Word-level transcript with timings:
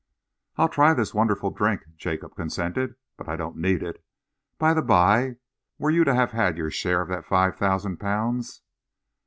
"I'll 0.57 0.67
try 0.67 0.95
this 0.95 1.13
wonderful 1.13 1.51
drink," 1.51 1.83
Jacob 1.95 2.35
consented, 2.35 2.95
"but 3.17 3.29
I 3.29 3.35
don't 3.35 3.57
need 3.57 3.83
it. 3.83 4.03
By 4.57 4.73
the 4.73 4.81
bye, 4.81 5.35
were 5.77 5.91
you 5.91 6.03
to 6.05 6.15
have 6.15 6.31
had 6.31 6.57
your 6.57 6.71
share 6.71 7.01
of 7.03 7.09
that 7.09 7.23
five 7.23 7.55
thousand 7.55 7.97
pounds?" 7.97 8.63